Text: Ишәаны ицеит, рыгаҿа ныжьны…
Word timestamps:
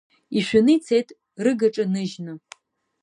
Ишәаны 0.37 0.73
ицеит, 0.75 1.07
рыгаҿа 1.43 1.85
ныжьны… 1.91 2.33